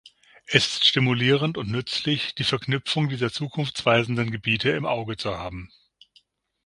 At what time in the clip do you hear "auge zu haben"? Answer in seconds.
4.87-5.71